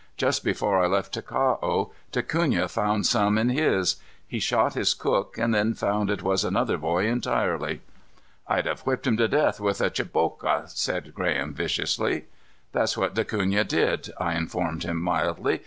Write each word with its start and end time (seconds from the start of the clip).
Just 0.17 0.43
before 0.43 0.83
I 0.83 0.87
left 0.87 1.13
Ticao, 1.13 1.91
Da 2.11 2.23
Cunha 2.23 2.67
found 2.67 3.05
some 3.05 3.37
in 3.37 3.49
his. 3.49 3.97
He 4.27 4.39
shot 4.39 4.73
his 4.73 4.95
cook 4.95 5.37
and 5.37 5.53
then 5.53 5.75
found 5.75 6.09
it 6.09 6.23
was 6.23 6.43
another 6.43 6.79
boy 6.79 7.05
entirely." 7.05 7.81
"I'd 8.47 8.65
have 8.65 8.79
whipped 8.79 9.05
him 9.05 9.15
to 9.17 9.27
death 9.27 9.59
with 9.59 9.79
a 9.79 9.91
chiboka," 9.91 10.67
said 10.71 11.13
Graham 11.13 11.53
viciously. 11.53 12.25
"That's 12.71 12.97
what 12.97 13.13
Da 13.13 13.23
Cunha 13.23 13.63
did," 13.63 14.09
I 14.19 14.33
informed 14.35 14.85
him 14.85 14.99
mildly. 14.99 15.59